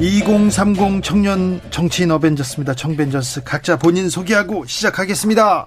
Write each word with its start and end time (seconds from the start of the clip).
2030 0.00 1.02
청년 1.02 1.60
정치인 1.70 2.10
어벤져스입니다. 2.10 2.74
청벤져스 2.74 3.44
각자 3.44 3.76
본인 3.78 4.08
소개하고 4.08 4.64
시작하겠습니다. 4.66 5.66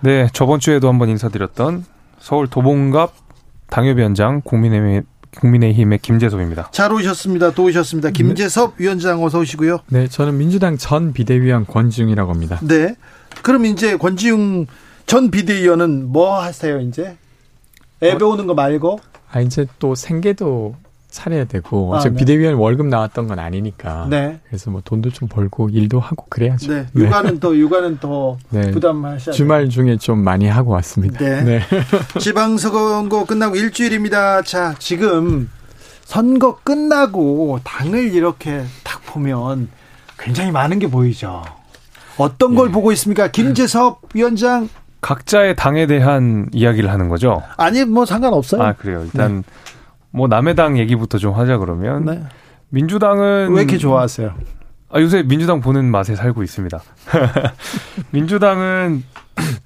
네, 0.00 0.28
저번 0.32 0.58
주에도 0.58 0.88
한번 0.88 1.08
인사드렸던 1.10 1.84
서울 2.18 2.48
도봉갑 2.48 3.14
당협위원장 3.68 4.42
국민의힘 4.42 5.04
국민의힘의 5.38 5.98
김재섭입니다. 5.98 6.70
잘 6.72 6.92
오셨습니다. 6.92 7.52
또 7.52 7.64
오셨습니다. 7.64 8.10
김재섭 8.10 8.76
네. 8.76 8.84
위원장 8.84 9.22
어서 9.22 9.38
오시고요. 9.38 9.80
네, 9.88 10.08
저는 10.08 10.38
민주당 10.38 10.78
전 10.78 11.12
비대위원 11.12 11.66
권지웅이라고 11.66 12.32
합니다. 12.32 12.58
네. 12.62 12.94
그럼 13.42 13.66
이제 13.66 13.96
권지웅 13.96 14.66
전 15.04 15.30
비대위원은 15.30 16.10
뭐 16.10 16.40
하세요, 16.40 16.80
이제? 16.80 17.16
애 18.02 18.16
배우는 18.16 18.46
거 18.46 18.54
말고? 18.54 18.98
아, 19.30 19.40
이제 19.40 19.66
또 19.78 19.94
생계도 19.94 20.74
차려야 21.16 21.46
되고 21.46 21.96
아, 21.96 22.00
지금 22.00 22.14
네. 22.16 22.20
비대위원 22.20 22.54
월급 22.56 22.86
나왔던 22.86 23.26
건 23.26 23.38
아니니까. 23.38 24.06
네. 24.10 24.38
그래서 24.48 24.70
뭐 24.70 24.82
돈도 24.84 25.10
좀 25.10 25.28
벌고 25.28 25.70
일도 25.70 25.98
하고 25.98 26.26
그래야죠. 26.28 26.70
네. 26.72 26.86
네. 26.92 27.04
육아는 27.04 27.40
더 27.40 27.56
육아는 27.56 27.98
더 27.98 28.36
네. 28.50 28.70
부담하셔야 28.70 29.34
주말 29.34 29.70
중에 29.70 29.96
좀 29.96 30.22
많이 30.22 30.46
하고 30.46 30.72
왔습니다. 30.72 31.18
네. 31.18 31.42
네. 31.42 31.60
지방선거 32.20 33.24
끝나고 33.24 33.56
일주일입니다. 33.56 34.42
자, 34.42 34.74
지금 34.78 35.50
선거 36.04 36.58
끝나고 36.62 37.60
당을 37.64 38.12
이렇게 38.14 38.64
딱 38.84 39.00
보면 39.06 39.68
굉장히 40.18 40.52
많은 40.52 40.78
게 40.78 40.88
보이죠. 40.88 41.42
어떤 42.18 42.54
걸 42.54 42.66
네. 42.68 42.72
보고 42.72 42.92
있습니까? 42.92 43.28
김재섭 43.28 44.02
위원장 44.14 44.68
각자의 45.00 45.56
당에 45.56 45.86
대한 45.86 46.48
이야기를 46.52 46.90
하는 46.90 47.08
거죠. 47.08 47.42
아니 47.56 47.84
뭐 47.84 48.04
상관없어요. 48.04 48.62
아 48.62 48.72
그래요. 48.74 49.02
일단 49.04 49.44
뭐 50.16 50.28
남의 50.28 50.54
당 50.54 50.78
얘기부터 50.78 51.18
좀 51.18 51.34
하자 51.34 51.58
그러면 51.58 52.06
네. 52.06 52.22
민주당은 52.70 53.52
왜 53.52 53.62
이렇게 53.62 53.76
좋아하세요? 53.76 54.32
아, 54.88 55.00
요새 55.00 55.22
민주당 55.22 55.60
보는 55.60 55.84
맛에 55.90 56.16
살고 56.16 56.42
있습니다. 56.42 56.80
민주당은 58.10 59.04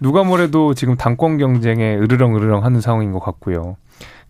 누가 0.01 0.25
뭐래도 0.25 0.75
지금 0.75 0.97
당권 0.97 1.39
경쟁에 1.39 1.97
으르렁 1.97 2.35
으르렁 2.37 2.65
하는 2.65 2.81
상황인 2.81 3.13
것 3.13 3.21
같고요. 3.21 3.77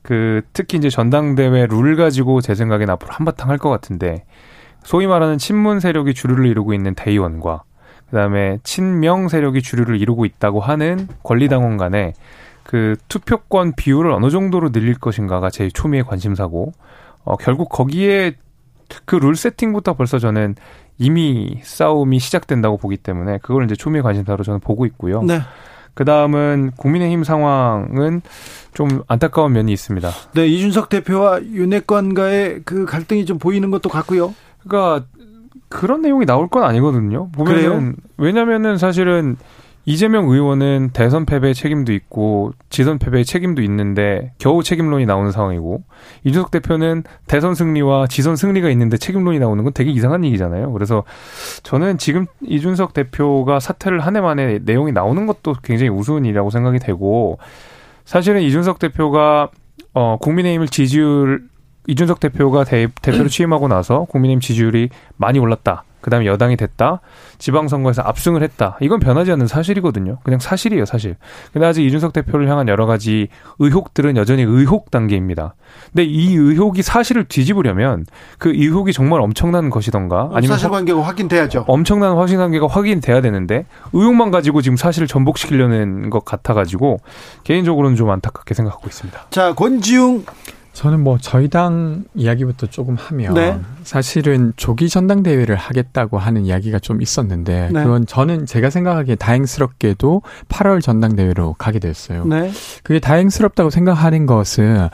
그 0.03 0.43
특히 0.53 0.77
이제 0.77 0.91
전당대회 0.91 1.67
룰 1.67 1.97
가지고 1.97 2.41
제 2.41 2.55
생각엔 2.55 2.91
앞으로 2.91 3.13
한바탕 3.13 3.49
할 3.49 3.59
것 3.59 3.71
같은데 3.71 4.25
소위 4.83 5.07
말하는 5.07 5.39
친문 5.39 5.81
세력이 5.81 6.15
주류를 6.15 6.47
이루고 6.47 6.75
있는 6.75 6.95
대의원과 6.95 7.63
그다음에 8.11 8.59
친명 8.63 9.29
세력이 9.29 9.63
주류를 9.63 10.01
이루고 10.01 10.25
있다고 10.25 10.61
하는 10.61 11.07
권리당원 11.23 11.77
간에 11.77 12.13
그 12.63 12.97
투표권 13.09 13.75
비율을 13.77 14.13
어느 14.13 14.31
정도로 14.31 14.71
늘릴 14.71 14.95
것인가가 14.99 15.51
제 15.51 15.69
초미의 15.69 16.05
관심사고 16.05 16.73
어 17.25 17.37
결국 17.37 17.69
거기에 17.69 18.35
그 19.05 19.17
룰 19.17 19.37
세팅부터 19.37 19.95
벌써 19.95 20.19
저는 20.19 20.57
이미 20.99 21.61
싸움이 21.63 22.19
시작된다고 22.19 22.77
보기 22.77 22.97
때문에 22.97 23.39
그걸 23.39 23.65
이제 23.65 23.75
초미의 23.75 24.03
관심사로 24.03 24.45
저는 24.45 24.61
보고 24.61 24.85
있고요. 24.87 25.23
네. 25.23 25.41
그 25.95 26.05
다음은 26.05 26.73
국민의힘 26.77 27.25
상황은 27.25 28.23
좀 28.75 29.03
안타까운 29.09 29.53
면이 29.53 29.73
있습니다. 29.73 30.11
네, 30.35 30.47
이준석 30.47 30.89
대표와 30.89 31.43
윤핵관과의 31.43 32.63
그 32.65 32.85
갈등이 32.85 33.27
좀 33.27 33.39
보이는 33.39 33.71
것도 33.71 33.89
같고요. 33.89 34.35
그러니까 34.63 35.07
그런 35.69 36.03
내용이 36.03 36.27
나올 36.27 36.49
건 36.49 36.65
아니거든요. 36.65 37.31
보면은 37.33 37.97
왜냐면은 38.19 38.77
사실은 38.77 39.37
이재명 39.87 40.29
의원은 40.29 40.91
대선 40.93 41.25
패배의 41.25 41.55
책임도 41.55 41.93
있고 41.95 42.53
지선 42.69 42.99
패배의 42.99 43.25
책임도 43.25 43.63
있는데 43.63 44.33
겨우 44.39 44.63
책임론이 44.63 45.07
나오는 45.07 45.33
상황이고 45.33 45.83
이준석 46.25 46.51
대표는 46.51 47.03
대선 47.27 47.55
승리와 47.55 48.07
지선 48.07 48.37
승리가 48.37 48.69
있는데 48.71 48.99
책임론이 48.99 49.39
나오는 49.39 49.65
건 49.65 49.73
되게 49.73 49.91
이상한 49.91 50.25
얘기잖아요. 50.25 50.73
그래서 50.73 51.05
저는 51.63 51.99
지금 51.99 52.27
이준석 52.43 52.93
대표가 52.93 53.59
사퇴를 53.59 54.01
한 54.01 54.17
해 54.17 54.21
만에 54.21 54.59
내용이 54.63 54.93
나오는 54.93 55.27
것도 55.27 55.55
굉장히 55.63 55.91
우스운 55.91 56.25
일이라고 56.25 56.51
생각이 56.51 56.79
되고 56.79 57.39
사실은 58.05 58.43
이준석 58.43 58.79
대표가 58.81 59.51
어 59.95 60.19
국민의힘을 60.21 60.69
지지율 60.69 61.49
이준석 61.87 62.21
대표가 62.21 62.65
대, 62.65 62.89
대표로 63.03 63.29
취임하고 63.31 63.67
나서 63.69 64.05
국민의힘 64.05 64.41
지지율이 64.41 64.91
많이 65.17 65.39
올랐다. 65.39 65.85
그다음에 66.01 66.27
여당이 66.27 66.57
됐다. 66.57 67.01
지방선거에서 67.39 68.03
압승을 68.03 68.43
했다. 68.43 68.77
이건 68.81 69.01
변하지 69.01 69.33
않는 69.33 69.47
사실이거든요. 69.47 70.19
그냥 70.23 70.41
사실이에요, 70.41 70.85
사실. 70.85 71.17
근데 71.53 71.67
아직 71.67 71.85
이준석 71.85 72.13
대표를 72.13 72.49
향한 72.49 72.69
여러 72.69 72.87
가지 72.87 73.29
의혹들은 73.59 74.17
여전히 74.17 74.43
의혹 74.43 74.91
단계입니다. 74.91 75.55
근데 75.93 76.05
이 76.05 76.35
의혹이 76.35 76.83
사실을 76.83 77.25
뒤집으려면 77.25 78.07
그 78.39 78.51
의혹이 78.51 78.93
정말 78.93 79.21
엄청난 79.21 79.71
것이던가 79.71 80.31
아니면 80.33 80.57
사실관계가 80.57 81.03
확인돼야죠. 81.03 81.65
엄청난 81.69 82.17
확신관계가 82.17 82.67
확인돼야 82.67 83.21
되는데 83.21 83.67
의혹만 83.93 84.31
가지고 84.31 84.63
지금 84.63 84.77
사실을 84.77 85.07
전복시키려는 85.09 86.11
것 86.11 86.25
같아 86.25 86.55
가지고 86.55 86.99
개인적으로는 87.45 87.97
좀 87.97 88.11
안타깝게 88.11 88.55
생각하고 88.55 88.87
있습니다. 88.89 89.27
자, 89.31 89.55
권지웅 89.55 90.25
저는 90.73 91.01
뭐 91.01 91.19
저희 91.21 91.49
당 91.49 92.05
이야기부터 92.15 92.67
조금 92.67 92.95
하면 92.95 93.35
네. 93.35 93.61
사실은 93.83 94.53
조기 94.57 94.89
전당대회를 94.89 95.57
하겠다고 95.57 96.19
하는 96.19 96.47
이야기가 96.47 96.79
좀 96.79 97.03
있었는데 97.03 97.71
네. 97.73 97.83
그건 97.83 98.07
저는 98.07 98.47
제가 98.47 98.71
생각하기에 98.71 99.17
다행스럽게도 99.17 100.23
8월 100.49 100.81
전당대회로 100.81 101.55
가게 101.59 101.81
됐어요. 101.81 102.25
네. 102.25 102.51
그게 102.83 103.01
다행스럽다고 103.01 103.71
생각하는 103.71 104.27
것은 104.27 104.89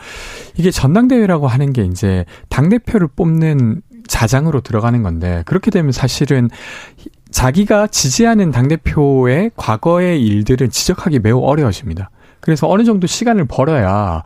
이게 0.57 0.71
전당대회라고 0.71 1.47
하는 1.47 1.73
게 1.73 1.85
이제 1.85 2.25
당 2.49 2.69
대표를 2.69 3.09
뽑는 3.09 3.83
자장으로 4.09 4.61
들어가는 4.61 5.03
건데 5.03 5.43
그렇게 5.47 5.71
되면 5.71 5.93
사실은 5.93 6.49
자기가 7.31 7.89
지지하는 7.89 8.51
당 8.51 8.69
대표의 8.69 9.51
과거의 9.57 10.23
일들을 10.25 10.71
지적하기 10.71 11.19
매우 11.19 11.41
어려워집니다. 11.41 12.11
그래서 12.41 12.69
어느 12.69 12.85
정도 12.85 13.07
시간을 13.07 13.47
벌어야 13.47 14.23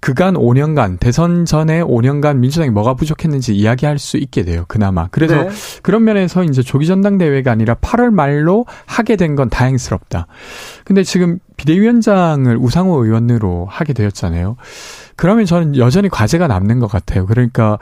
그간 0.00 0.34
5년간 0.34 1.00
대선 1.00 1.44
전에 1.44 1.82
5년간 1.82 2.36
민주당이 2.36 2.70
뭐가 2.70 2.94
부족했는지 2.94 3.54
이야기할 3.54 3.98
수 3.98 4.16
있게 4.16 4.44
돼요. 4.44 4.64
그나마. 4.68 5.08
그래서 5.10 5.34
네. 5.42 5.50
그런 5.82 6.04
면에서 6.04 6.44
이제 6.44 6.62
조기 6.62 6.86
전당대회가 6.86 7.50
아니라 7.52 7.74
8월 7.74 8.10
말로 8.10 8.66
하게 8.86 9.16
된 9.16 9.36
건 9.36 9.50
다행스럽다. 9.50 10.26
근데 10.84 11.02
지금 11.04 11.38
비대위원장을 11.56 12.56
우상호 12.56 13.04
의원으로 13.04 13.66
하게 13.70 13.92
되었잖아요. 13.92 14.56
그러면 15.16 15.44
저는 15.44 15.76
여전히 15.76 16.08
과제가 16.08 16.46
남는 16.48 16.78
것 16.78 16.90
같아요. 16.90 17.26
그러니까 17.26 17.78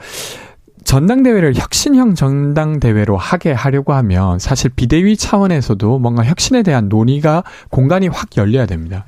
전당대회를 0.83 1.55
혁신형 1.55 2.15
전당대회로 2.15 3.17
하게 3.17 3.51
하려고 3.51 3.93
하면 3.93 4.39
사실 4.39 4.69
비대위 4.75 5.17
차원에서도 5.17 5.99
뭔가 5.99 6.23
혁신에 6.23 6.63
대한 6.63 6.87
논의가 6.89 7.43
공간이 7.69 8.07
확 8.07 8.37
열려야 8.37 8.65
됩니다. 8.67 9.05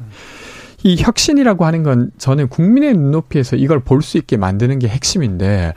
음. 0.86 0.90
이 0.90 0.96
혁신이라고 0.98 1.66
하는 1.66 1.84
건 1.84 2.12
저는 2.18 2.48
국민의 2.50 2.94
눈높이에서 2.94 3.56
이걸 3.56 3.80
볼 3.82 4.00
수 4.02 4.18
있게 4.18 4.38
만드는 4.38 4.80
게 4.80 4.88
핵심인데 4.88 5.74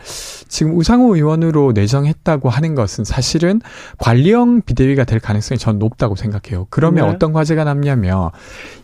지금 0.49 0.77
우상호 0.77 1.17
의원으로 1.17 1.73
내정했다고 1.73 2.51
하는 2.51 2.75
것은 2.75 3.05
사실은 3.05 3.61
관리형 3.99 4.63
비대위가 4.63 5.05
될 5.05 5.19
가능성이 5.19 5.59
전 5.59 5.79
높다고 5.79 6.15
생각해요. 6.15 6.67
그러면 6.71 7.07
네. 7.07 7.13
어떤 7.13 7.33
과제가 7.33 7.65
남냐면 7.65 8.31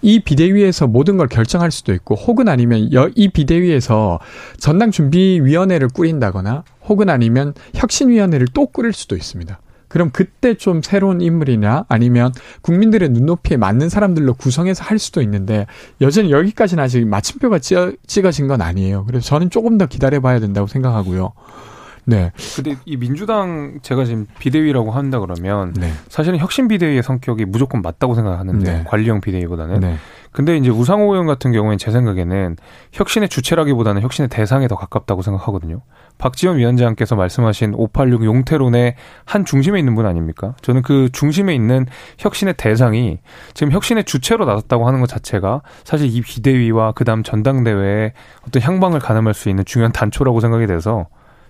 이 0.03 0.20
비대위에서 0.20 0.88
모든 0.88 1.17
걸 1.17 1.29
결정할 1.29 1.70
수도 1.70 1.94
있고 1.94 2.15
혹은 2.17 2.49
아니면 2.49 2.91
이 3.15 3.29
비대위에서 3.29 4.19
전당준비위원회를 4.59 5.88
꾸린다거나 5.88 6.65
혹은 6.88 7.11
아니면 7.11 7.55
혁신위원회를 7.75 8.49
또 8.55 8.67
꾸릴 8.67 8.93
수도 8.93 9.15
있습니다. 9.15 9.61
그럼 9.88 10.11
그때 10.12 10.55
좀 10.55 10.82
새로운 10.82 11.20
인물이냐 11.20 11.87
아니면 11.88 12.32
국민들의 12.61 13.08
눈높이에 13.08 13.56
맞는 13.56 13.88
사람들로 13.88 14.35
구성해서 14.35 14.85
할 14.85 14.99
수도 14.99 15.23
있는데 15.23 15.67
여전히 16.00 16.31
여기까지는 16.31 16.82
아직 16.82 17.06
마침표가 17.06 17.58
찍어진 18.06 18.49
건 18.49 18.61
아니에요. 18.61 19.05
그래서 19.06 19.26
저는 19.26 19.50
조금 19.50 19.79
더 19.79 19.87
기다려봐야 19.87 20.40
된다고 20.40 20.67
생각하고요. 20.67 21.32
네. 22.05 22.32
근데 22.56 22.76
이 22.87 22.96
민주당 22.96 23.81
제가 23.82 24.06
지금 24.06 24.26
비대위라고 24.38 24.90
한다 24.90 25.20
그러면 25.20 25.75
네. 25.75 25.93
사실은 26.08 26.38
혁신 26.38 26.67
비대위의 26.67 27.02
성격이 27.02 27.44
무조건 27.44 27.82
맞다고 27.82 28.14
생각하는데 28.14 28.73
네. 28.73 28.84
관리형 28.87 29.20
비대위보다는 29.20 29.81
네. 29.81 29.96
근데 30.38 30.56
이제 30.56 30.70
우상호 30.70 31.14
의원 31.14 31.26
같은 31.26 31.50
경우에는 31.50 31.79
제 31.79 31.90
생각에는 31.90 32.55
혁신의 32.93 33.29
주체라기보다는 33.29 34.02
혁신의 34.02 34.29
대상에 34.29 34.69
더 34.69 34.76
가깝다고 34.76 35.20
생각하거든요. 35.20 35.81
박지원 36.19 36.58
위원장께서 36.58 37.17
말씀하신 37.17 37.75
586 37.75 38.25
용태론의 38.25 38.94
한 39.25 39.44
중심에 39.44 39.81
있는 39.81 39.96
분 39.96 40.06
아닙니까? 40.06 40.55
저는 40.62 40.82
그 40.82 41.08
중심에 41.11 41.52
있는 41.56 41.87
혁신의 42.19 42.55
대상이 42.56 43.19
지금 43.52 43.73
혁신의 43.73 44.05
주체로 44.05 44.44
나섰다고 44.44 44.87
하는 44.87 45.00
것 45.00 45.08
자체가 45.08 45.62
사실 45.82 46.06
이 46.06 46.20
비대위와 46.20 46.93
그다음 46.93 47.25
전당대회에 47.25 48.12
어떤 48.46 48.62
향방을 48.62 49.00
가늠할 49.00 49.34
수 49.34 49.49
있는 49.49 49.64
중요한 49.64 49.91
단초라고 49.91 50.38
생각이 50.38 50.69
돼서 50.69 51.08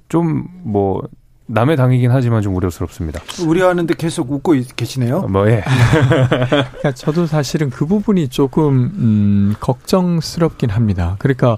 좀뭐 0.09 1.03
남의 1.51 1.77
당이긴 1.77 2.11
하지만 2.11 2.43
좀 2.43 2.55
우려스럽습니다. 2.55 3.23
우려하는데 3.47 3.95
계속 3.95 4.31
웃고 4.31 4.55
계시네요. 4.77 5.23
뭐 5.23 5.49
예. 5.51 5.65
그러니까 6.29 6.93
저도 6.93 7.27
사실은 7.27 7.71
그 7.71 7.87
부분이 7.87 8.29
조금 8.29 8.75
음, 8.75 9.55
걱정스럽긴 9.59 10.69
합니다. 10.69 11.17
그러니까 11.19 11.57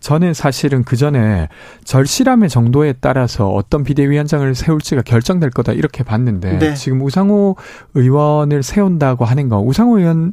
저는 0.00 0.34
사실은 0.34 0.82
그 0.82 0.96
전에 0.96 1.48
절실함의 1.84 2.48
정도에 2.48 2.94
따라서 3.00 3.48
어떤 3.48 3.84
비대위원장을 3.84 4.54
세울지가 4.56 5.02
결정될 5.02 5.50
거다 5.50 5.72
이렇게 5.72 6.02
봤는데 6.02 6.58
네. 6.58 6.74
지금 6.74 7.00
우상호 7.02 7.54
의원을 7.94 8.64
세운다고 8.64 9.24
하는 9.24 9.48
거 9.48 9.60
우상호 9.60 10.00
의원은 10.00 10.32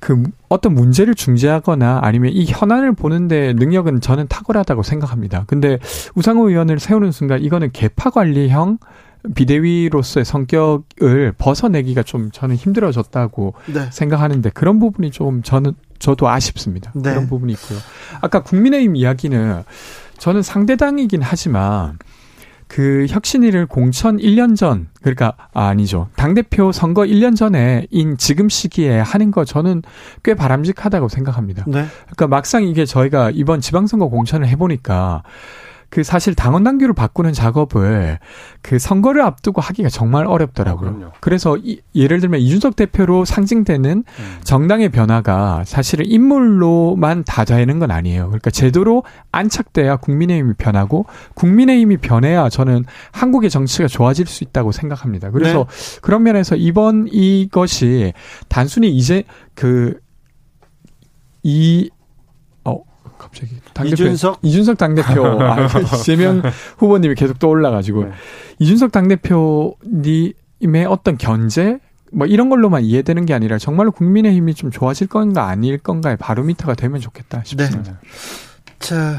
그 0.00 0.22
어떤 0.48 0.74
문제를 0.74 1.14
중재하거나 1.14 2.00
아니면 2.02 2.32
이 2.32 2.46
현안을 2.46 2.92
보는데 2.92 3.52
능력은 3.52 4.00
저는 4.00 4.26
탁월하다고 4.28 4.82
생각합니다. 4.82 5.44
근데 5.46 5.78
우상호 6.14 6.48
의원을 6.48 6.80
세우는 6.80 7.12
순간 7.12 7.42
이거는 7.42 7.70
개파 7.72 8.10
관리형 8.10 8.78
비대위로서의 9.34 10.24
성격을 10.24 11.34
벗어내기가 11.36 12.02
좀 12.02 12.30
저는 12.30 12.56
힘들어졌다고 12.56 13.54
네. 13.66 13.88
생각하는데 13.92 14.48
그런 14.50 14.78
부분이 14.80 15.10
좀 15.10 15.42
저는 15.42 15.74
저도 15.98 16.28
아쉽습니다. 16.28 16.90
네. 16.94 17.10
그런 17.10 17.28
부분이 17.28 17.52
있고요. 17.52 17.78
아까 18.22 18.42
국민의힘 18.42 18.96
이야기는 18.96 19.62
저는 20.16 20.42
상대당이긴 20.42 21.20
하지만 21.22 21.98
그 22.70 23.06
혁신위를 23.08 23.66
공천 23.66 24.16
1년 24.18 24.54
전, 24.54 24.86
그러니까, 25.00 25.34
아, 25.52 25.66
아니죠. 25.66 26.08
당대표 26.14 26.70
선거 26.70 27.02
1년 27.02 27.36
전에 27.36 27.88
인 27.90 28.16
지금 28.16 28.48
시기에 28.48 29.00
하는 29.00 29.32
거 29.32 29.44
저는 29.44 29.82
꽤 30.22 30.34
바람직하다고 30.34 31.08
생각합니다. 31.08 31.64
네. 31.66 31.86
그러니까 32.02 32.28
막상 32.28 32.62
이게 32.62 32.84
저희가 32.84 33.32
이번 33.34 33.60
지방선거 33.60 34.08
공천을 34.08 34.46
해보니까 34.46 35.24
그 35.90 36.04
사실 36.04 36.34
당원 36.34 36.64
당규를 36.64 36.94
바꾸는 36.94 37.32
작업을 37.32 38.18
그 38.62 38.78
선거를 38.78 39.22
앞두고 39.22 39.60
하기가 39.60 39.88
정말 39.88 40.26
어렵더라고요. 40.26 41.10
아, 41.12 41.12
그래서 41.20 41.56
이, 41.56 41.80
예를 41.94 42.20
들면 42.20 42.40
이준석 42.40 42.76
대표로 42.76 43.24
상징되는 43.24 44.04
음. 44.06 44.36
정당의 44.44 44.90
변화가 44.90 45.64
사실은 45.66 46.06
인물로만 46.06 47.24
다 47.24 47.44
되는 47.44 47.78
건 47.78 47.90
아니에요. 47.90 48.26
그러니까 48.26 48.50
제도로 48.50 49.02
안착돼야 49.32 49.96
국민의힘이 49.96 50.54
변하고 50.54 51.06
국민의힘이 51.34 51.98
변해야 51.98 52.48
저는 52.48 52.84
한국의 53.12 53.50
정치가 53.50 53.88
좋아질 53.88 54.26
수 54.26 54.44
있다고 54.44 54.72
생각합니다. 54.72 55.30
그래서 55.30 55.66
네. 55.68 56.00
그런 56.00 56.22
면에서 56.22 56.54
이번 56.54 57.08
이것이 57.10 58.12
단순히 58.48 58.90
이제 58.90 59.24
그 59.54 59.98
이 61.42 61.90
갑자기 63.20 63.56
당대표 63.74 64.04
이준석 64.04 64.38
이준석 64.42 64.78
당대표 64.78 65.26
아, 65.42 65.68
이재명 65.94 66.42
후보님이 66.78 67.14
계속 67.14 67.38
떠올라가지고 67.38 68.04
네. 68.04 68.10
이준석 68.58 68.92
당대표님의 68.92 70.34
어떤 70.88 71.18
견제 71.18 71.78
뭐 72.12 72.26
이런 72.26 72.48
걸로만 72.48 72.82
이해되는 72.82 73.26
게 73.26 73.34
아니라 73.34 73.58
정말로 73.58 73.92
국민의 73.92 74.34
힘이 74.34 74.54
좀 74.54 74.70
좋아질 74.70 75.06
건가 75.06 75.48
아닐 75.48 75.78
건가의 75.78 76.16
바로미터가 76.16 76.74
되면 76.74 77.00
좋겠다 77.00 77.42
싶습니다. 77.44 77.92
네. 77.92 77.98
자 78.80 79.18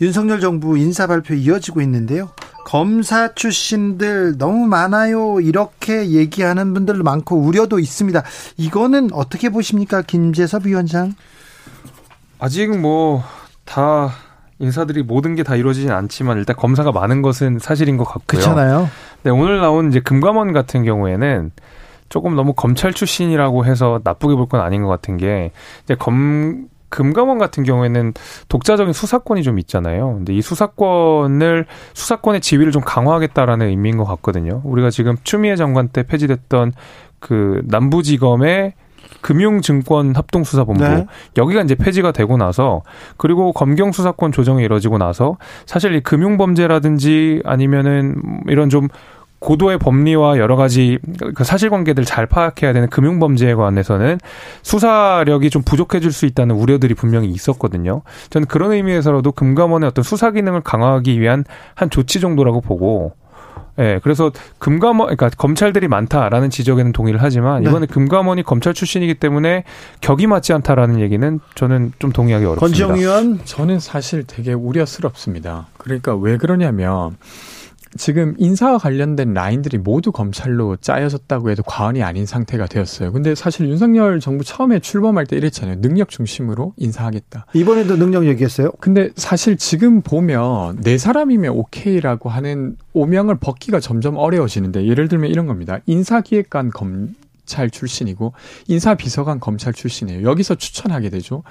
윤석열 0.00 0.40
정부 0.40 0.78
인사 0.78 1.06
발표 1.06 1.34
이어지고 1.34 1.82
있는데요. 1.82 2.30
검사 2.64 3.34
출신들 3.34 4.38
너무 4.38 4.66
많아요. 4.66 5.40
이렇게 5.40 6.10
얘기하는 6.10 6.72
분들도 6.72 7.02
많고 7.02 7.36
우려도 7.36 7.78
있습니다. 7.78 8.22
이거는 8.56 9.10
어떻게 9.12 9.48
보십니까, 9.50 10.02
김재섭 10.02 10.66
위원장? 10.66 11.14
아직 12.38 12.68
뭐 12.78 13.22
다 13.70 14.10
인사들이 14.58 15.02
모든 15.02 15.36
게 15.36 15.42
다 15.42 15.56
이루어지진 15.56 15.90
않지만 15.90 16.38
일단 16.38 16.56
검사가 16.56 16.92
많은 16.92 17.22
것은 17.22 17.58
사실인 17.58 17.96
것 17.96 18.04
같고요. 18.04 18.40
그렇잖아요. 18.40 18.88
네, 19.22 19.30
오늘 19.30 19.60
나온 19.60 19.88
이제 19.88 20.00
금감원 20.00 20.52
같은 20.52 20.84
경우에는 20.84 21.52
조금 22.08 22.34
너무 22.34 22.52
검찰 22.54 22.92
출신이라고 22.92 23.64
해서 23.64 24.00
나쁘게 24.04 24.34
볼 24.34 24.46
건 24.48 24.60
아닌 24.60 24.82
것 24.82 24.88
같은 24.88 25.16
게 25.16 25.52
이제 25.84 25.94
검 25.94 26.66
금감원 26.88 27.38
같은 27.38 27.62
경우에는 27.62 28.14
독자적인 28.48 28.92
수사권이 28.92 29.44
좀 29.44 29.60
있잖아요. 29.60 30.14
근데 30.16 30.34
이 30.34 30.42
수사권을 30.42 31.66
수사권의 31.94 32.40
지위를 32.40 32.72
좀 32.72 32.82
강화하겠다라는 32.84 33.68
의미인 33.68 33.96
것 33.96 34.04
같거든요. 34.04 34.60
우리가 34.64 34.90
지금 34.90 35.14
추미애 35.22 35.54
장관 35.54 35.88
때 35.88 36.02
폐지됐던 36.02 36.72
그 37.20 37.62
남부지검의 37.66 38.74
금융증권 39.20 40.14
합동수사본부 40.16 40.82
네. 40.82 41.06
여기가 41.36 41.62
이제 41.62 41.74
폐지가 41.74 42.12
되고 42.12 42.36
나서 42.36 42.82
그리고 43.16 43.52
검경 43.52 43.92
수사권 43.92 44.32
조정이 44.32 44.64
이뤄지고 44.64 44.98
나서 44.98 45.36
사실 45.66 45.94
이 45.94 46.00
금융범죄라든지 46.00 47.42
아니면은 47.44 48.16
이런 48.46 48.70
좀 48.70 48.88
고도의 49.40 49.78
법리와 49.78 50.38
여러 50.38 50.54
가지 50.54 50.98
그 51.34 51.44
사실관계들 51.44 52.04
잘 52.04 52.26
파악해야 52.26 52.72
되는 52.72 52.88
금융범죄에 52.88 53.54
관해서는 53.54 54.18
수사력이 54.62 55.50
좀 55.50 55.62
부족해질 55.62 56.12
수 56.12 56.26
있다는 56.26 56.54
우려들이 56.54 56.94
분명히 56.94 57.28
있었거든요. 57.30 58.02
저는 58.28 58.46
그런 58.46 58.72
의미에서라도 58.72 59.32
금감원의 59.32 59.88
어떤 59.88 60.02
수사 60.02 60.30
기능을 60.30 60.60
강화하기 60.60 61.18
위한 61.20 61.44
한 61.74 61.88
조치 61.88 62.20
정도라고 62.20 62.60
보고 62.60 63.14
예, 63.78 63.82
네, 63.82 64.00
그래서 64.02 64.30
금감원, 64.58 65.14
그러니까 65.14 65.30
검찰들이 65.36 65.88
많다라는 65.88 66.50
지적에는 66.50 66.92
동의를 66.92 67.22
하지만 67.22 67.62
이번에 67.62 67.86
네. 67.86 67.86
금감원이 67.86 68.42
검찰 68.42 68.74
출신이기 68.74 69.14
때문에 69.14 69.64
격이 70.00 70.26
맞지 70.26 70.52
않다라는 70.52 71.00
얘기는 71.00 71.40
저는 71.54 71.92
좀 71.98 72.12
동의하기 72.12 72.44
어렵습니다. 72.44 72.86
권지영 72.86 72.98
의원, 72.98 73.40
저는 73.44 73.80
사실 73.80 74.24
되게 74.26 74.52
우려스럽습니다. 74.52 75.68
그러니까 75.78 76.14
왜 76.14 76.36
그러냐면 76.36 77.16
지금 77.96 78.34
인사와 78.38 78.78
관련된 78.78 79.34
라인들이 79.34 79.78
모두 79.78 80.12
검찰로 80.12 80.76
짜여졌다고 80.76 81.50
해도 81.50 81.62
과언이 81.62 82.02
아닌 82.02 82.24
상태가 82.24 82.66
되었어요. 82.66 83.12
근데 83.12 83.34
사실 83.34 83.68
윤석열 83.68 84.20
정부 84.20 84.44
처음에 84.44 84.78
출범할 84.78 85.26
때 85.26 85.36
이랬잖아요. 85.36 85.80
능력 85.80 86.08
중심으로 86.08 86.74
인사하겠다. 86.76 87.46
이번에도 87.54 87.96
능력 87.96 88.26
얘기했어요? 88.26 88.70
근데 88.80 89.10
사실 89.16 89.56
지금 89.56 90.02
보면 90.02 90.80
네 90.82 90.98
사람이면 90.98 91.52
오케이라고 91.52 92.28
하는 92.28 92.76
오명을 92.92 93.36
벗기가 93.36 93.80
점점 93.80 94.16
어려워지는데 94.16 94.86
예를 94.86 95.08
들면 95.08 95.30
이런 95.30 95.46
겁니다. 95.46 95.78
인사기획관 95.86 96.70
검찰 96.70 97.70
출신이고 97.70 98.32
인사비서관 98.68 99.40
검찰 99.40 99.72
출신이에요. 99.72 100.28
여기서 100.28 100.54
추천하게 100.54 101.10
되죠. 101.10 101.42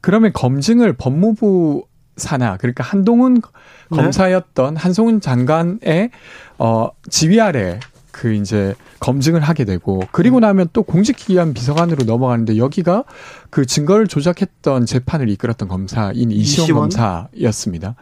그러면 0.00 0.32
검증을 0.34 0.92
법무부 0.94 1.86
산하 2.16 2.56
그러니까 2.56 2.82
한동훈 2.82 3.42
네. 3.90 3.96
검사였던 3.96 4.76
한송훈 4.76 5.20
장관의 5.20 6.10
어 6.58 6.88
지휘 7.10 7.40
아래 7.40 7.78
그 8.16 8.32
이제 8.32 8.74
검증을 9.00 9.42
하게 9.42 9.66
되고 9.66 10.02
그리고 10.10 10.40
나면 10.40 10.68
또 10.72 10.82
공직기관 10.82 11.52
비서관으로 11.52 12.04
넘어가는데 12.04 12.56
여기가 12.56 13.04
그 13.50 13.66
증거를 13.66 14.06
조작했던 14.06 14.86
재판을 14.86 15.28
이끌었던 15.28 15.68
검사인 15.68 16.30
이시원, 16.30 16.64
이시원? 16.64 16.88
검사였습니다. 16.90 17.94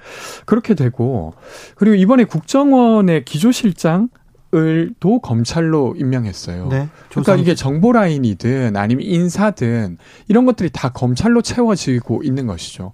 그렇게 0.46 0.74
되고 0.74 1.34
그리고 1.74 1.96
이번에 1.96 2.24
국정원의 2.24 3.24
기조실장 3.24 4.08
을도 4.54 5.18
검찰로 5.18 5.96
임명했어요. 5.98 6.68
네, 6.68 6.88
그러니까 7.10 7.34
이게 7.34 7.56
정보 7.56 7.90
라인이든 7.90 8.76
아니면 8.76 9.04
인사든 9.04 9.98
이런 10.28 10.44
것들이 10.44 10.70
다 10.72 10.90
검찰로 10.90 11.42
채워지고 11.42 12.22
있는 12.22 12.46
것이죠. 12.46 12.92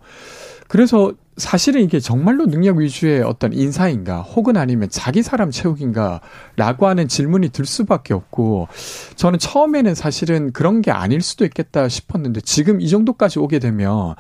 그래서 0.71 1.13
사실은 1.37 1.83
이게 1.83 1.99
정말로 1.99 2.47
능력 2.47 2.77
위주의 2.77 3.23
어떤 3.23 3.53
인사인가 3.53 4.21
혹은 4.21 4.57
아니면 4.57 4.89
자기 4.89 5.21
사람 5.21 5.51
채우기인가 5.51 6.21
라고 6.55 6.87
하는 6.87 7.09
질문이 7.09 7.49
들 7.49 7.65
수밖에 7.65 8.15
없고 8.15 8.69
저는 9.17 9.41
처음에는 9.41 9.97
사실은 9.97 10.53
그런 10.53 10.81
게 10.81 10.93
아닐 10.93 11.23
수도 11.23 11.45
있겠다 11.45 11.89
싶었는데 11.89 12.43
지금 12.43 12.81
이 12.81 12.89
정도까지 12.89 13.41
오게 13.41 13.59
되면 13.59 14.15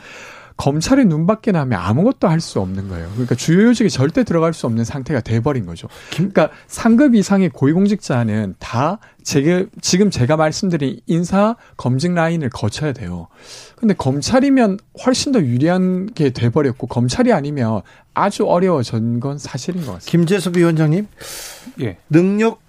검찰의 0.60 1.06
눈밖에 1.06 1.52
나면 1.52 1.80
아무것도 1.80 2.28
할 2.28 2.40
수 2.40 2.60
없는 2.60 2.88
거예요. 2.88 3.08
그러니까 3.12 3.34
주요 3.34 3.64
요직에 3.64 3.88
절대 3.88 4.24
들어갈 4.24 4.54
수 4.54 4.66
없는 4.66 4.84
상태가 4.84 5.20
돼버린 5.20 5.66
거죠. 5.66 5.88
그러니까 6.10 6.50
상급 6.66 7.14
이상의 7.14 7.50
고위공직자는 7.50 8.54
다 8.58 8.98
제게, 9.22 9.66
지금 9.82 10.10
제가 10.10 10.36
말씀드린 10.36 11.00
인사 11.06 11.56
검증 11.76 12.14
라인을 12.14 12.48
거쳐야 12.48 12.92
돼요. 12.94 13.28
근데 13.76 13.94
검찰이면 13.94 14.78
훨씬 15.04 15.32
더 15.32 15.40
유리한 15.40 16.12
게 16.14 16.30
돼버렸고 16.30 16.86
검찰이 16.86 17.32
아니면 17.32 17.82
아주 18.14 18.46
어려워진 18.46 19.20
건 19.20 19.38
사실인 19.38 19.84
것 19.84 19.92
같습니다. 19.92 20.10
김재섭 20.10 20.56
위원장님, 20.56 21.06
예. 21.82 21.98
능력 22.08 22.60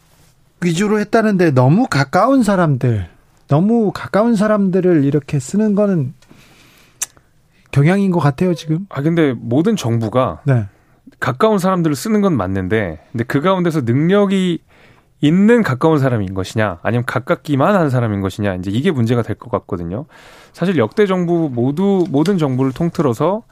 위주로 0.61 0.99
했다는데 0.99 1.51
너무 1.51 1.87
가까운 1.89 2.43
사람들 2.43 3.09
너무 3.47 3.91
가까운 3.93 4.35
사람들을 4.35 5.03
이렇게 5.03 5.39
쓰는 5.39 5.75
거는 5.75 6.13
경향인 7.71 8.11
것 8.11 8.19
같아요 8.19 8.53
지금. 8.53 8.85
아 8.89 9.01
근데 9.01 9.33
모든 9.33 9.75
정부가 9.75 10.41
네. 10.45 10.65
가까운 11.19 11.57
사람들을 11.59 11.95
쓰는 11.95 12.21
건 12.21 12.35
맞는데 12.37 12.99
근데 13.11 13.23
그 13.23 13.41
가운데서 13.41 13.81
능력이 13.81 14.59
있는 15.23 15.61
가까운 15.61 15.99
사람인 15.99 16.33
것이냐 16.33 16.79
아니면 16.81 17.05
가깝기만 17.05 17.75
한 17.75 17.89
사람인 17.89 18.21
것이냐 18.21 18.55
이제 18.55 18.71
이게 18.71 18.89
문제가 18.91 19.21
될 19.21 19.35
것 19.35 19.51
같거든요. 19.51 20.05
사실 20.51 20.77
역대 20.77 21.05
정부 21.05 21.49
모두 21.53 22.05
모든 22.09 22.37
정부를 22.37 22.71
통틀어서 22.71 23.43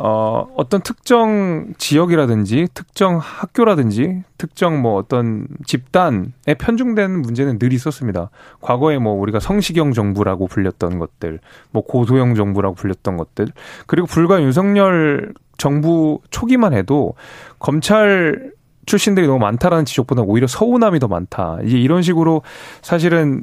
어, 0.00 0.46
어떤 0.56 0.80
특정 0.80 1.74
지역이라든지 1.76 2.68
특정 2.72 3.18
학교라든지 3.18 4.22
특정 4.38 4.80
뭐 4.80 4.94
어떤 4.94 5.48
집단에 5.66 6.54
편중된 6.56 7.20
문제는 7.20 7.58
늘 7.58 7.72
있었습니다. 7.72 8.30
과거에 8.60 8.98
뭐 8.98 9.14
우리가 9.14 9.40
성시경 9.40 9.92
정부라고 9.92 10.46
불렸던 10.46 11.00
것들, 11.00 11.40
뭐 11.72 11.82
고소영 11.82 12.36
정부라고 12.36 12.76
불렸던 12.76 13.16
것들, 13.16 13.48
그리고 13.86 14.06
불과 14.06 14.40
윤석열 14.40 15.34
정부 15.56 16.20
초기만 16.30 16.74
해도 16.74 17.14
검찰 17.58 18.52
출신들이 18.86 19.26
너무 19.26 19.40
많다라는 19.40 19.84
지적보다 19.84 20.22
오히려 20.22 20.46
서운함이 20.46 21.00
더 21.00 21.08
많다. 21.08 21.58
이제 21.64 21.76
이런 21.76 22.02
식으로 22.02 22.42
사실은 22.82 23.42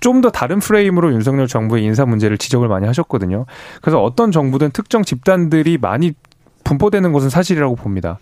좀 0.00 0.20
더 0.20 0.30
다른 0.30 0.60
프레임으로 0.60 1.12
윤석열 1.12 1.46
정부의 1.46 1.84
인사 1.84 2.06
문제를 2.06 2.38
지적을 2.38 2.68
많이 2.68 2.86
하셨거든요. 2.86 3.44
그래서 3.82 4.02
어떤 4.02 4.32
정부든 4.32 4.70
특정 4.70 5.02
집단들이 5.02 5.78
많이 5.78 6.14
분포되는 6.64 7.12
것은 7.12 7.30
사실이라고 7.30 7.76
봅니다. 7.76 8.18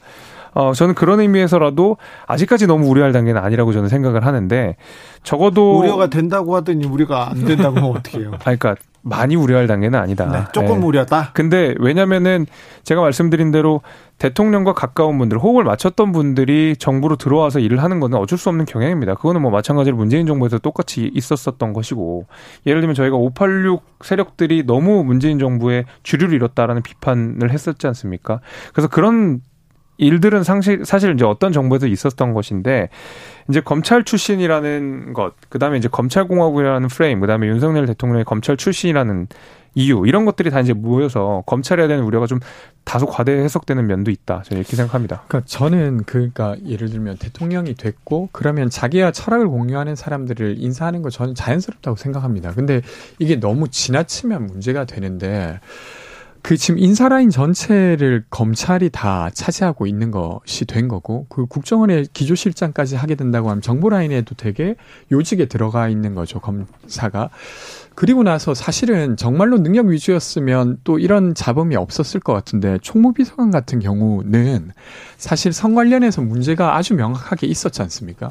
어, 0.55 0.73
저는 0.73 0.95
그런 0.95 1.21
의미에서라도 1.21 1.97
아직까지 2.27 2.67
너무 2.67 2.89
우려할 2.89 3.13
단계는 3.13 3.41
아니라고 3.41 3.73
저는 3.73 3.89
생각을 3.89 4.25
하는데 4.25 4.77
적어도 5.23 5.79
우려가 5.79 6.09
된다고 6.09 6.57
하더니 6.57 6.87
우려가 6.87 7.31
안 7.31 7.45
된다고 7.45 7.77
하면 7.77 7.91
어떻게 7.91 8.19
해요? 8.19 8.31
아, 8.35 8.39
그러니까 8.39 8.77
많이 9.07 9.37
우려할 9.37 9.67
단계는 9.67 9.99
아니다. 9.99 10.27
네, 10.31 10.45
조금 10.53 10.81
네. 10.81 10.87
우려다. 10.87 11.31
근데 11.35 11.75
왜냐면은 11.79 12.47
제가 12.85 13.03
말씀드린 13.03 13.51
대로 13.51 13.83
대통령과 14.19 14.73
가까운 14.73 15.19
분들, 15.19 15.39
호흡을 15.39 15.63
맞췄던 15.65 16.13
분들이 16.13 16.75
정부로 16.79 17.17
들어와서 17.17 17.59
일을 17.59 17.83
하는 17.83 18.01
거는 18.01 18.17
어쩔 18.17 18.39
수 18.39 18.49
없는 18.49 18.65
경향입니다. 18.65 19.17
그거는 19.17 19.43
뭐 19.43 19.51
마찬가지로 19.51 19.97
문재인 19.97 20.27
정부에서 20.27 20.59
똑같이 20.59 21.11
있었었던 21.13 21.75
것이고 21.75 22.27
예를 22.67 22.81
들면 22.81 22.95
저희가 22.95 23.17
586 23.17 23.83
세력들이 24.03 24.65
너무 24.65 25.05
문재인 25.05 25.39
정부의 25.39 25.85
주류를 26.03 26.35
잃었다라는 26.35 26.83
비판을 26.83 27.51
했었지 27.51 27.87
않습니까? 27.87 28.41
그래서 28.73 28.89
그런 28.89 29.43
일들은 29.97 30.43
상실, 30.43 30.85
사실 30.85 31.15
이제 31.15 31.25
어떤 31.25 31.53
정부에도 31.53 31.87
있었던 31.87 32.33
것인데 32.35 32.89
이제 33.49 33.61
검찰 33.61 34.05
출신이라는 34.05 35.13
것, 35.13 35.35
그 35.49 35.59
다음에 35.59 35.79
이제 35.79 35.89
검찰공화국이라는 35.89 36.89
프레임, 36.89 37.21
그 37.21 37.27
다음에 37.27 37.47
윤석열 37.47 37.87
대통령의 37.87 38.25
검찰 38.25 38.57
출신이라는 38.57 39.29
이유 39.77 40.05
이런 40.07 40.25
것들이 40.25 40.51
다 40.51 40.61
이제 40.61 40.73
모여서 40.73 41.43
검찰에 41.47 41.89
대한 41.89 42.05
우려가 42.05 42.27
좀 42.27 42.39
다소 42.85 43.07
과대 43.07 43.33
해석되는 43.33 43.87
면도 43.87 44.11
있다. 44.11 44.43
저는 44.45 44.61
이렇게 44.61 44.77
생각합니다. 44.77 45.25
그러니까 45.27 45.49
저는 45.49 46.05
그러니까 46.05 46.57
예를 46.65 46.91
들면 46.91 47.17
대통령이 47.19 47.75
됐고 47.75 48.29
그러면 48.31 48.71
자기와 48.71 49.11
철학을 49.11 49.49
공유하는 49.49 49.97
사람들을 49.97 50.57
인사하는 50.59 51.03
거 51.03 51.11
저는 51.11 51.35
자연스럽다고 51.35 51.97
생각합니다. 51.97 52.53
근데 52.53 52.83
이게 53.19 53.41
너무 53.41 53.69
지나치면 53.69 54.47
문제가 54.47 54.85
되는데 54.85 55.59
그 56.45 56.59
지금 56.59 56.79
인사라인 56.79 57.31
전체를 57.31 58.27
검찰이 58.29 58.91
다 58.91 59.31
차지하고 59.33 59.87
있는 59.87 60.11
것이 60.11 60.67
된 60.67 60.89
거고 60.89 61.25
그 61.31 61.47
국정원의 61.47 62.09
기조실장까지 62.13 62.97
하게 62.97 63.15
된다고 63.15 63.49
하면 63.49 63.63
정보 63.63 63.89
라인에도 63.89 64.35
되게 64.35 64.77
요직에 65.11 65.47
들어가 65.47 65.89
있는 65.89 66.15
거죠 66.15 66.41
검사가 66.41 67.31
그리고 67.95 68.23
나서 68.23 68.53
사실은 68.53 69.17
정말로 69.17 69.57
능력 69.57 69.87
위주였으면 69.87 70.81
또 70.85 70.99
이런 70.99 71.35
잡음이 71.35 71.77
없었을 71.77 72.21
것 72.21 72.35
같은데 72.35 72.77
총무비서관 72.83 73.51
같은 73.51 73.79
경우는 73.79 74.71
사실 75.17 75.55
성 75.55 75.75
관련해서 75.75 76.21
문제가 76.21 76.77
아주 76.77 76.93
명확하게 76.93 77.47
있었지 77.47 77.81
않습니까? 77.81 78.29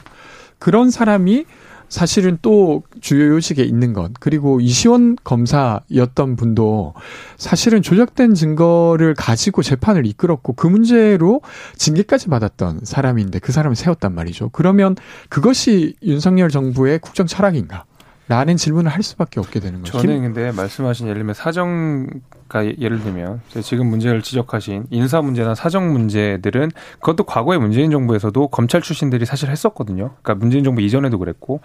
그런 0.59 0.91
사람이 0.91 1.45
사실은 1.89 2.37
또 2.41 2.83
주요 3.01 3.35
요직에 3.35 3.63
있는 3.63 3.93
것 3.93 4.11
그리고 4.19 4.59
이시원 4.59 5.15
검사였던 5.23 6.35
분도 6.35 6.93
사실은 7.37 7.81
조작된 7.81 8.33
증거를 8.33 9.13
가지고 9.15 9.61
재판을 9.61 10.05
이끌었고 10.05 10.53
그 10.53 10.67
문제로 10.67 11.41
징계까지 11.75 12.29
받았던 12.29 12.81
사람인데 12.83 13.39
그 13.39 13.51
사람을 13.51 13.75
세웠단 13.75 14.13
말이죠. 14.15 14.49
그러면 14.49 14.95
그것이 15.29 15.95
윤석열 16.03 16.49
정부의 16.49 16.99
국정 16.99 17.27
철학인가? 17.27 17.85
라는 18.29 18.55
질문을 18.55 18.89
할 18.89 19.03
수밖에 19.03 19.39
없게 19.41 19.59
되는 19.59 19.81
거죠. 19.81 19.99
저는 19.99 20.21
근데 20.21 20.51
말씀하신 20.53 21.07
예를 21.07 21.19
들면 21.19 21.35
사정 21.35 22.07
그러니까 22.47 22.79
예를 22.81 23.01
들면 23.01 23.41
지금 23.61 23.87
문제를 23.87 24.21
지적하신 24.21 24.85
인사 24.89 25.21
문제나 25.21 25.55
사정 25.55 25.91
문제들은 25.93 26.71
그것도 26.99 27.23
과거의 27.23 27.59
문재인 27.59 27.91
정부에서도 27.91 28.47
검찰 28.47 28.81
출신들이 28.81 29.25
사실 29.25 29.49
했었거든요. 29.49 30.11
그러니까 30.21 30.35
문재인 30.35 30.63
정부 30.63 30.81
이전에도 30.81 31.17
그랬고. 31.19 31.61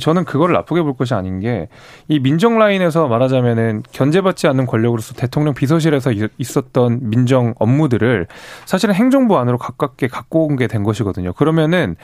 저는 0.00 0.24
그거를 0.24 0.54
나쁘게 0.54 0.82
볼 0.82 0.96
것이 0.96 1.14
아닌 1.14 1.40
게 1.40 1.68
이 2.08 2.18
민정 2.20 2.58
라인에서 2.58 3.08
말하자면은 3.08 3.82
견제받지 3.92 4.46
않는 4.48 4.66
권력으로서 4.66 5.14
대통령 5.14 5.54
비서실에서 5.54 6.12
있었던 6.38 6.98
민정 7.10 7.54
업무들을 7.58 8.26
사실은 8.66 8.94
행정부 8.94 9.38
안으로 9.38 9.58
가깝게 9.58 10.08
갖고 10.08 10.46
온 10.46 10.56
게 10.56 10.66
된 10.66 10.82
것이거든요. 10.82 11.32
그러면은 11.32 11.96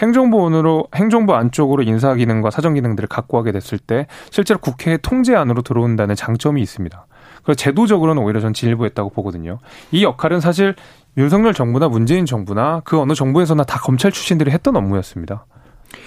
행정부 0.00 0.46
안으로 0.46 0.86
행정부 0.94 1.34
안쪽으로 1.34 1.82
인사 1.82 2.14
기능과 2.14 2.50
사정 2.50 2.74
기능들을 2.74 3.08
갖고 3.08 3.38
하게 3.38 3.52
됐을 3.52 3.78
때 3.78 4.06
실제로 4.30 4.58
국회 4.60 4.96
통제 4.96 5.34
안으로 5.34 5.62
들어온다는 5.62 6.14
장점이 6.14 6.60
있습니다. 6.62 7.06
그래서 7.42 7.56
제도적으로는 7.56 8.22
오히려 8.22 8.40
전 8.40 8.52
진일보했다고 8.52 9.10
보거든요. 9.10 9.58
이 9.90 10.04
역할은 10.04 10.40
사실 10.40 10.74
윤석열 11.16 11.54
정부나 11.54 11.88
문재인 11.88 12.26
정부나 12.26 12.82
그 12.84 13.00
어느 13.00 13.14
정부에서나 13.14 13.64
다 13.64 13.78
검찰 13.80 14.12
출신들이 14.12 14.50
했던 14.50 14.76
업무였습니다. 14.76 15.46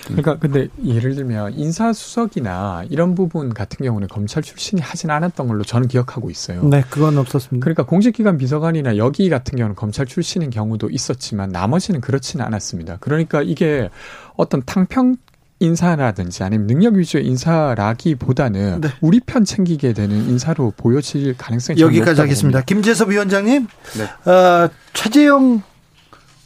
그러니까 0.06 0.38
근데 0.38 0.68
예를 0.86 1.16
들면 1.16 1.54
인사수석이나 1.54 2.86
이런 2.90 3.16
부분 3.16 3.54
같은 3.54 3.84
경우는 3.84 4.08
검찰 4.08 4.44
출신이 4.44 4.82
하진 4.82 5.10
않았던 5.10 5.48
걸로 5.48 5.64
저는 5.64 5.88
기억하고 5.88 6.30
있어요. 6.30 6.64
네, 6.64 6.84
그건 6.90 7.18
없었습니다. 7.18 7.64
그러니까 7.64 7.84
공직기관 7.84 8.38
비서관이나 8.38 8.98
여기 8.98 9.30
같은 9.30 9.58
경우는 9.58 9.76
검찰 9.76 10.06
출신인 10.06 10.50
경우도 10.50 10.90
있었지만 10.90 11.50
나머지는 11.50 12.02
그렇지는 12.02 12.46
않았습니다. 12.46 12.98
그러니까 13.00 13.42
이게 13.42 13.90
어떤 14.36 14.62
탕평 14.64 15.16
인사라든지 15.62 16.44
아니면 16.44 16.68
능력 16.68 16.96
위주의 16.96 17.26
인사라기보다는 17.28 18.82
네. 18.82 18.90
우리 19.00 19.20
편 19.20 19.46
챙기게 19.46 19.94
되는 19.94 20.16
인사로 20.30 20.74
보여질 20.76 21.38
가능성이 21.38 21.80
여기까지 21.80 22.20
하겠습니다. 22.20 22.60
봅니다. 22.60 22.66
김재섭 22.66 23.10
위원장님, 23.10 23.68
네. 23.98 24.32
어, 24.32 24.70
최재형 24.94 25.62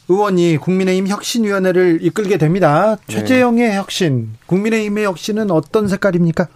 의원이 0.08 0.58
국민의힘 0.58 1.08
혁신위원회를 1.08 1.98
이끌게 2.02 2.36
됩니다. 2.36 2.96
네. 3.08 3.14
최재형의 3.14 3.76
혁신, 3.76 4.34
국민의힘의 4.46 5.04
혁신은 5.04 5.50
어떤 5.50 5.88
색깔입니까? 5.88 6.46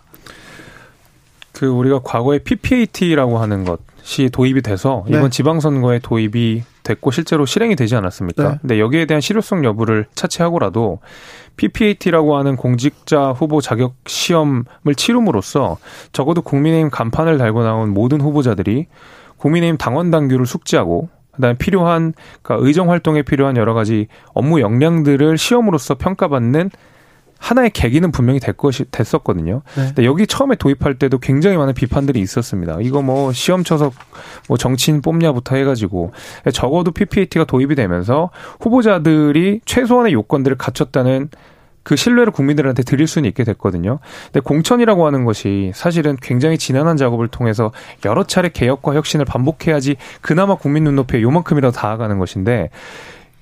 그 1.52 1.66
우리가 1.66 2.00
과거에 2.04 2.38
PPAT라고 2.38 3.38
하는 3.38 3.64
것이 3.64 4.28
도입이 4.30 4.62
돼서 4.62 5.04
이번 5.08 5.24
네. 5.24 5.30
지방선거에 5.30 5.98
도입이 6.02 6.62
됐고 6.82 7.10
실제로 7.10 7.44
실행이 7.44 7.76
되지 7.76 7.96
않았습니까? 7.96 8.48
네. 8.50 8.58
근데 8.60 8.80
여기에 8.80 9.06
대한 9.06 9.20
실효성 9.20 9.64
여부를 9.64 10.06
차치하고라도 10.14 11.00
PPAT라고 11.60 12.36
하는 12.36 12.56
공직자 12.56 13.32
후보 13.32 13.60
자격 13.60 13.94
시험을 14.06 14.94
치름으로써 14.96 15.76
적어도 16.12 16.40
국민의힘 16.42 16.90
간판을 16.90 17.36
달고 17.36 17.62
나온 17.62 17.92
모든 17.92 18.20
후보자들이 18.20 18.86
국민의힘 19.36 19.76
당원 19.76 20.10
당규를 20.10 20.46
숙지하고 20.46 21.08
그다음에 21.32 21.56
필요한 21.58 22.14
그러니까 22.42 22.66
의정 22.66 22.90
활동에 22.90 23.22
필요한 23.22 23.56
여러 23.56 23.74
가지 23.74 24.08
업무 24.34 24.60
역량들을 24.60 25.38
시험으로서 25.38 25.96
평가받는 25.96 26.70
하나의 27.40 27.70
계기는 27.70 28.12
분명히 28.12 28.38
될 28.38 28.54
것이 28.54 28.84
됐었거든요. 28.90 29.62
네. 29.74 29.86
근데 29.86 30.04
여기 30.04 30.26
처음에 30.26 30.54
도입할 30.54 30.94
때도 30.98 31.18
굉장히 31.18 31.56
많은 31.56 31.74
비판들이 31.74 32.20
있었습니다. 32.20 32.76
이거 32.82 33.02
뭐 33.02 33.32
시험 33.32 33.64
쳐서 33.64 33.90
뭐 34.46 34.56
정치인 34.56 35.00
뽑냐부터 35.00 35.56
해가지고 35.56 36.12
적어도 36.52 36.92
PPAT가 36.92 37.44
도입이 37.44 37.74
되면서 37.74 38.30
후보자들이 38.60 39.60
최소한의 39.64 40.12
요건들을 40.12 40.58
갖췄다는 40.58 41.30
그 41.82 41.96
신뢰를 41.96 42.30
국민들한테 42.30 42.82
드릴 42.82 43.06
수는 43.06 43.26
있게 43.30 43.42
됐거든요. 43.42 44.00
근데 44.26 44.40
공천이라고 44.40 45.06
하는 45.06 45.24
것이 45.24 45.72
사실은 45.74 46.16
굉장히 46.20 46.58
지난한 46.58 46.98
작업을 46.98 47.28
통해서 47.28 47.72
여러 48.04 48.22
차례 48.22 48.50
개혁과 48.50 48.94
혁신을 48.94 49.24
반복해야지 49.24 49.96
그나마 50.20 50.56
국민 50.56 50.84
눈높이에 50.84 51.22
요만큼이라도 51.22 51.74
다가가는 51.74 52.18
것인데 52.18 52.68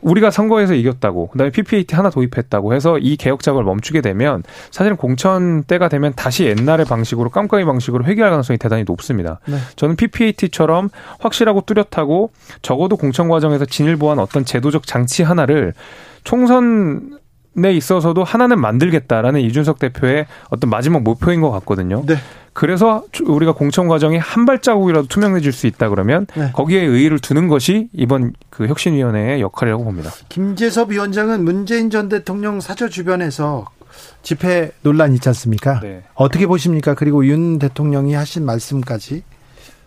우리가 0.00 0.30
선거에서 0.30 0.74
이겼다고 0.74 1.28
그다음에 1.28 1.50
PPAT 1.50 1.94
하나 1.94 2.10
도입했다고 2.10 2.74
해서 2.74 2.98
이 2.98 3.16
개혁 3.16 3.42
작업을 3.42 3.64
멈추게 3.64 4.00
되면 4.00 4.42
사실은 4.70 4.96
공천 4.96 5.64
때가 5.64 5.88
되면 5.88 6.12
다시 6.14 6.44
옛날의 6.44 6.86
방식으로 6.86 7.30
깜깜이 7.30 7.64
방식으로 7.64 8.04
회귀할 8.04 8.30
가능성이 8.30 8.58
대단히 8.58 8.84
높습니다. 8.84 9.40
네. 9.46 9.56
저는 9.76 9.96
PPAT처럼 9.96 10.90
확실하고 11.20 11.62
뚜렷하고 11.62 12.30
적어도 12.62 12.96
공천 12.96 13.28
과정에서 13.28 13.64
진일 13.64 13.96
보한 13.96 14.18
어떤 14.18 14.44
제도적 14.44 14.86
장치 14.86 15.22
하나를 15.22 15.74
총선 16.24 17.12
에 17.14 17.17
있어서도 17.66 18.24
하나는 18.24 18.60
만들겠다라는 18.60 19.40
이준석 19.40 19.78
대표의 19.78 20.26
어떤 20.50 20.70
마지막 20.70 21.02
목표인 21.02 21.40
것 21.40 21.50
같거든요. 21.50 22.04
네. 22.06 22.16
그래서 22.52 23.04
우리가 23.24 23.52
공천 23.52 23.86
과정이 23.86 24.18
한 24.18 24.44
발자국이라도 24.44 25.06
투명해질 25.06 25.52
수 25.52 25.66
있다 25.66 25.88
그러면 25.90 26.26
네. 26.34 26.50
거기에 26.52 26.82
의의를 26.82 27.20
두는 27.20 27.48
것이 27.48 27.88
이번 27.92 28.32
그 28.50 28.66
혁신위원회의 28.66 29.40
역할이라고 29.40 29.84
봅니다. 29.84 30.10
김재섭 30.28 30.90
위원장은 30.90 31.44
문재인 31.44 31.90
전 31.90 32.08
대통령 32.08 32.60
사저 32.60 32.88
주변에서 32.88 33.66
집회 34.22 34.72
논란 34.82 35.12
있지 35.14 35.28
않습니까? 35.28 35.80
네. 35.80 36.02
어떻게 36.14 36.46
보십니까? 36.46 36.94
그리고 36.94 37.24
윤 37.26 37.58
대통령이 37.58 38.14
하신 38.14 38.44
말씀까지. 38.44 39.22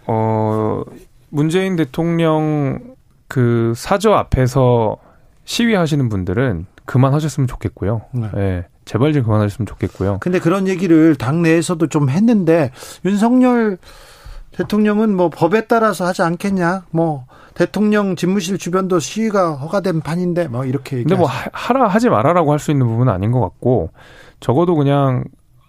어, 0.08 0.84
문재인 1.30 1.76
대통령 1.76 2.80
그 3.28 3.74
사저 3.76 4.12
앞에서 4.12 4.98
시위하시는 5.46 6.10
분들은 6.10 6.66
그만하셨으면 6.86 7.48
좋겠고요. 7.48 8.02
네. 8.14 8.30
네. 8.34 8.66
제발 8.86 9.14
좀 9.14 9.24
그만하셨으면 9.24 9.68
좋겠고요. 9.68 10.18
근데 10.22 10.40
그런 10.40 10.68
얘기를 10.68 11.16
당내에서도 11.16 11.88
좀 11.88 12.10
했는데 12.10 12.72
윤석열 13.06 13.78
대통령은 14.58 15.16
뭐 15.16 15.30
법에 15.30 15.68
따라서 15.68 16.06
하지 16.06 16.24
않겠냐? 16.24 16.84
뭐 16.92 17.26
대통령 17.54 18.16
집무실 18.16 18.58
주변도 18.58 19.00
시위가 19.00 19.54
허가된 19.56 20.02
판인데 20.02 20.48
뭐 20.48 20.66
이렇게 20.66 20.98
근데 20.98 21.16
뭐 21.16 21.28
하라 21.28 21.88
하지 21.88 22.10
말아라고 22.10 22.52
할 22.52 22.60
수 22.60 22.72
있는 22.72 22.88
부분은 22.88 23.14
아닌 23.14 23.32
것 23.32 23.40
같고 23.40 23.92
적어도 24.40 24.76
그냥 24.76 25.24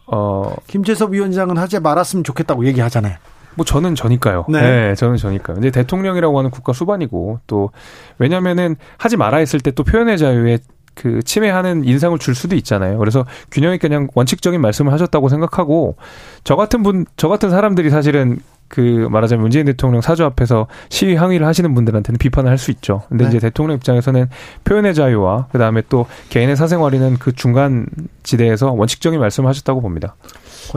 어 0.06 0.54
김재섭 0.66 1.12
위원장은 1.12 1.58
하지 1.58 1.78
말았으면 1.80 2.24
좋겠다고 2.24 2.66
얘기하잖아요. 2.66 3.16
뭐 3.54 3.64
저는 3.66 3.94
저니까요. 3.94 4.46
네. 4.48 4.60
네. 4.60 4.94
저는 4.94 5.16
저니까요. 5.16 5.56
근데 5.56 5.70
대통령이라고 5.70 6.38
하는 6.38 6.50
국가 6.50 6.72
수반이고 6.72 7.40
또 7.46 7.70
왜냐면은 8.18 8.76
하지 8.96 9.16
말아 9.16 9.36
했을 9.38 9.60
때 9.60 9.70
또 9.72 9.84
표현의 9.84 10.18
자유에 10.18 10.58
그 10.94 11.22
침해하는 11.22 11.84
인상을 11.84 12.18
줄 12.18 12.34
수도 12.34 12.56
있잖아요. 12.56 12.98
그래서 12.98 13.24
균형 13.50 13.74
있게 13.74 13.88
그냥 13.88 14.08
원칙적인 14.14 14.60
말씀을 14.60 14.92
하셨다고 14.92 15.28
생각하고 15.28 15.96
저 16.44 16.56
같은 16.56 16.82
분, 16.82 17.06
저 17.16 17.28
같은 17.28 17.50
사람들이 17.50 17.90
사실은 17.90 18.38
그 18.72 19.06
말하자면 19.10 19.42
문재인 19.42 19.66
대통령 19.66 20.00
사주 20.00 20.24
앞에서 20.24 20.66
시위 20.88 21.14
항의를 21.14 21.46
하시는 21.46 21.74
분들한테는 21.74 22.16
비판을 22.16 22.50
할 22.50 22.56
수 22.56 22.70
있죠. 22.70 23.02
근데 23.10 23.24
네. 23.24 23.28
이제 23.28 23.38
대통령 23.38 23.76
입장에서는 23.76 24.28
표현의 24.64 24.94
자유와 24.94 25.48
그 25.52 25.58
다음에 25.58 25.82
또 25.90 26.06
개인의 26.30 26.56
사생활이는 26.56 27.18
그 27.18 27.32
중간 27.32 27.86
지대에서 28.22 28.72
원칙적인 28.72 29.20
말씀을 29.20 29.48
하셨다고 29.50 29.82
봅니다. 29.82 30.16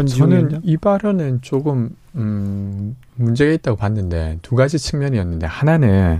저는 0.10 0.60
이 0.64 0.76
발언은 0.76 1.40
조금 1.42 1.92
음 2.16 2.98
문제가 3.16 3.54
있다고 3.54 3.78
봤는데 3.78 4.40
두 4.42 4.56
가지 4.56 4.78
측면이었는데 4.78 5.48
하나는 5.48 6.20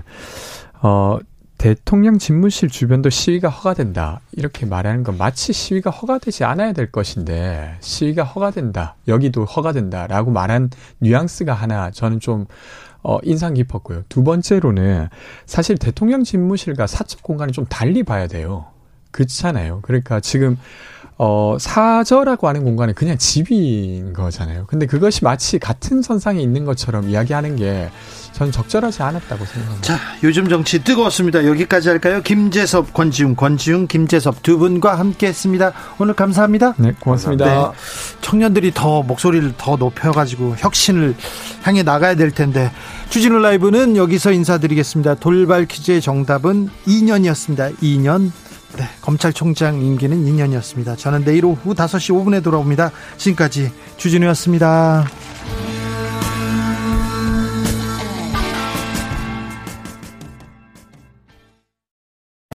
어 0.80 1.18
대통령 1.66 2.16
집무실 2.16 2.68
주변도 2.68 3.10
시위가 3.10 3.48
허가된다. 3.48 4.20
이렇게 4.30 4.66
말하는 4.66 5.02
건 5.02 5.18
마치 5.18 5.52
시위가 5.52 5.90
허가되지 5.90 6.44
않아야 6.44 6.72
될 6.72 6.92
것인데 6.92 7.78
시위가 7.80 8.22
허가된다. 8.22 8.94
여기도 9.08 9.44
허가된다. 9.44 10.06
라고 10.06 10.30
말한 10.30 10.70
뉘앙스가 11.00 11.52
하나 11.52 11.90
저는 11.90 12.20
좀 12.20 12.46
어, 13.02 13.18
인상 13.24 13.54
깊었고요. 13.54 14.04
두 14.08 14.22
번째로는 14.22 15.08
사실 15.44 15.76
대통령 15.76 16.22
집무실과 16.22 16.86
사적 16.86 17.24
공간을 17.24 17.52
좀 17.52 17.64
달리 17.64 18.04
봐야 18.04 18.28
돼요. 18.28 18.66
그렇잖아요. 19.10 19.80
그러니까 19.82 20.20
지금 20.20 20.56
어, 21.18 21.56
사저라고 21.58 22.46
하는 22.46 22.64
공간은 22.64 22.92
그냥 22.92 23.16
집인 23.16 24.12
거잖아요. 24.12 24.66
근데 24.66 24.84
그것이 24.84 25.24
마치 25.24 25.58
같은 25.58 26.02
선상에 26.02 26.42
있는 26.42 26.66
것처럼 26.66 27.08
이야기하는 27.08 27.56
게전 27.56 28.52
적절하지 28.52 29.02
않았다고 29.02 29.46
생각합니다. 29.46 29.80
자, 29.80 29.98
요즘 30.22 30.46
정치 30.50 30.84
뜨거웠습니다. 30.84 31.46
여기까지 31.46 31.88
할까요? 31.88 32.20
김재섭, 32.22 32.92
권지웅, 32.92 33.34
권지웅, 33.34 33.86
김재섭 33.86 34.42
두 34.42 34.58
분과 34.58 34.98
함께 34.98 35.28
했습니다. 35.28 35.72
오늘 35.98 36.12
감사합니다. 36.12 36.74
네, 36.76 36.94
고맙습니다. 37.00 37.46
네, 37.46 37.76
청년들이 38.20 38.72
더 38.74 39.02
목소리를 39.02 39.54
더 39.56 39.76
높여가지고 39.76 40.56
혁신을 40.58 41.14
향해 41.62 41.82
나가야 41.82 42.16
될 42.16 42.30
텐데. 42.30 42.70
주진우 43.08 43.38
라이브는 43.38 43.96
여기서 43.96 44.32
인사드리겠습니다. 44.32 45.14
돌발 45.14 45.64
퀴즈의 45.64 46.02
정답은 46.02 46.68
2년이었습니다. 46.86 47.78
2년. 47.78 48.32
네, 48.76 48.84
검찰총장 49.00 49.80
임기는 49.80 50.24
2년이었습니다. 50.24 50.98
저는 50.98 51.24
내일 51.24 51.46
오후 51.46 51.74
5시 51.74 52.14
5분에 52.14 52.44
돌아옵니다. 52.44 52.90
지금까지 53.16 53.72
주진우였습니다. 53.96 55.06